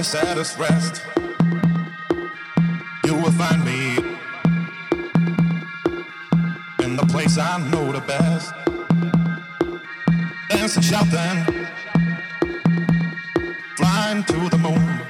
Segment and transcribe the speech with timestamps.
[0.00, 1.02] the saddest rest,
[3.04, 3.98] you will find me
[6.82, 8.54] in the place I know the best.
[10.48, 11.66] Dancing, shouting,
[13.76, 15.09] flying to the moon.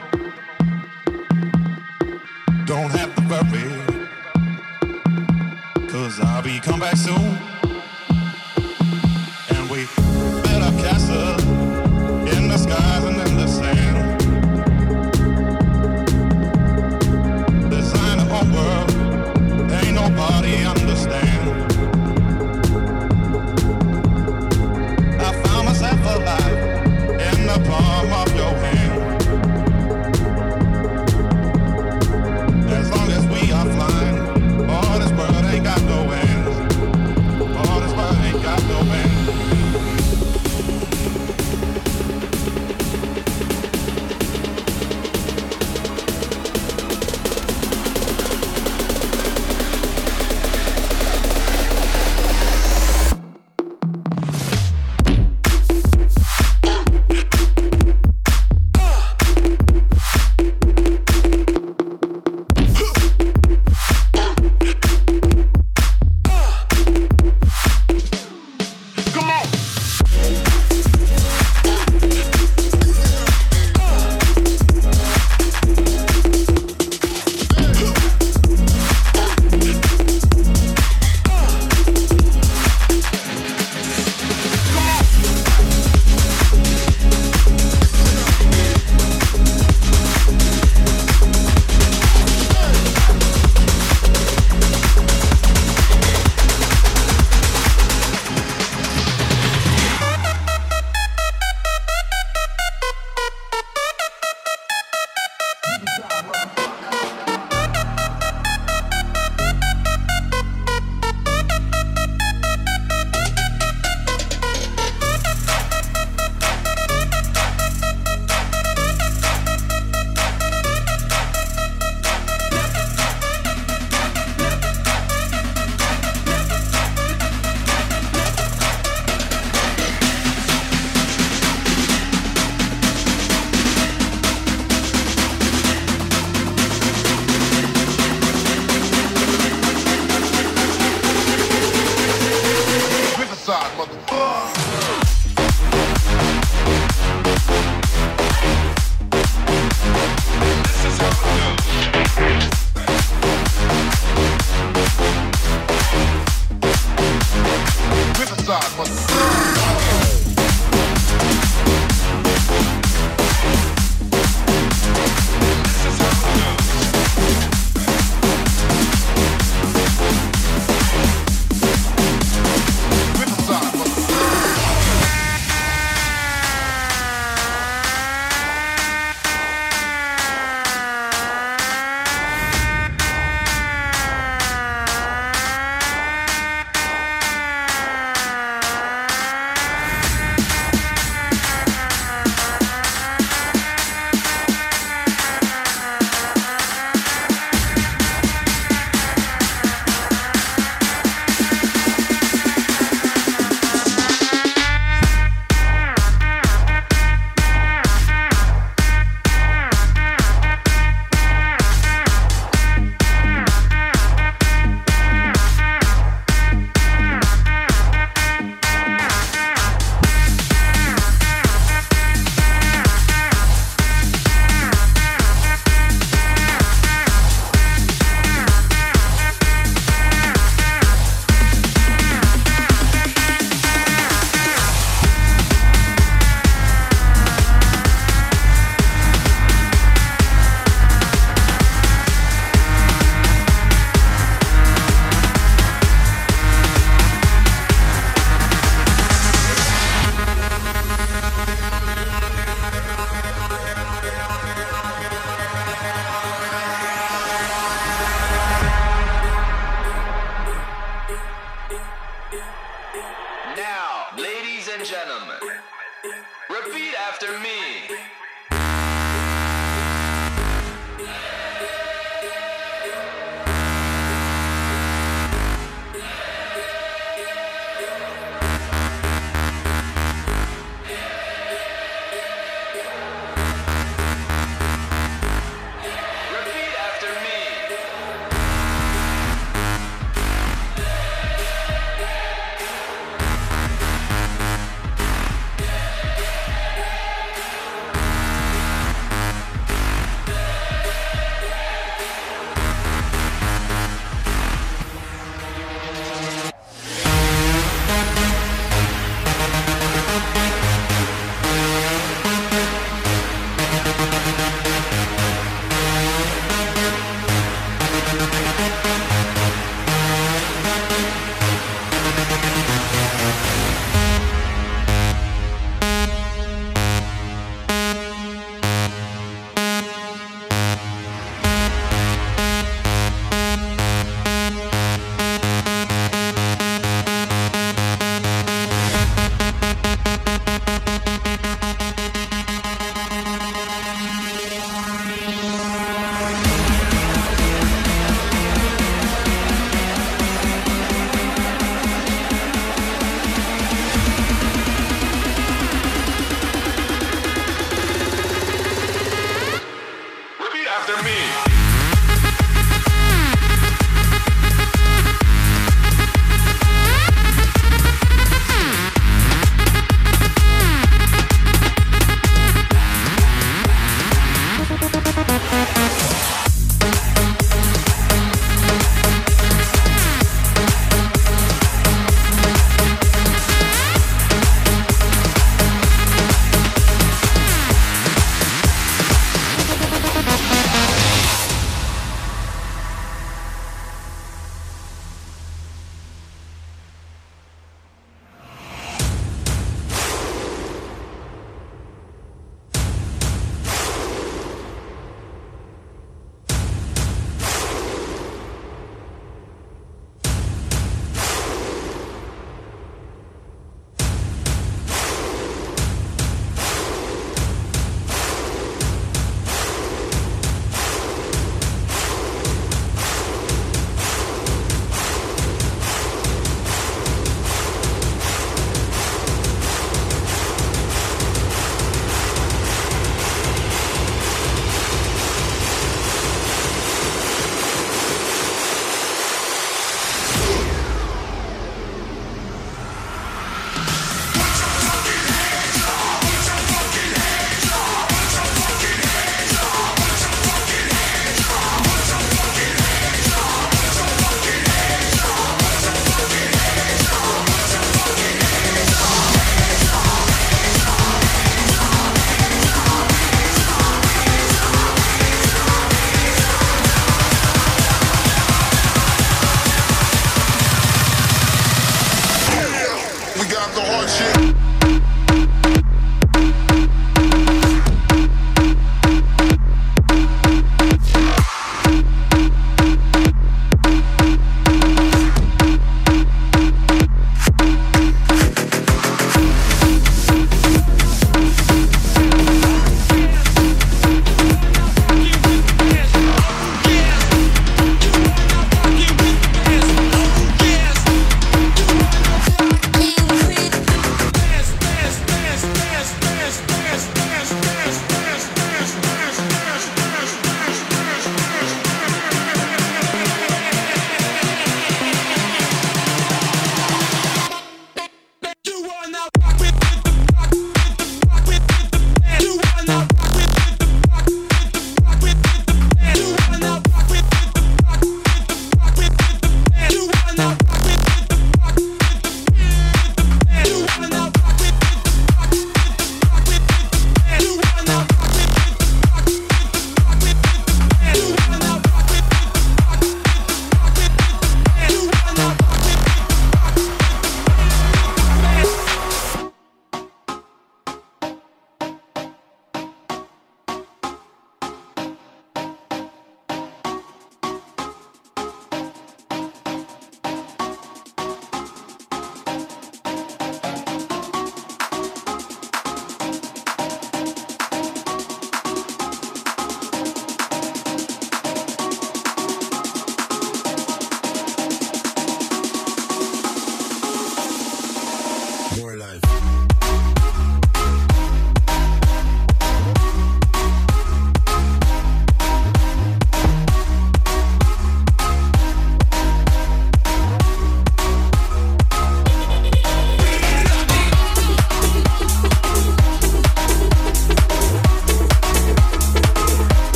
[143.50, 144.69] side, motherfucker.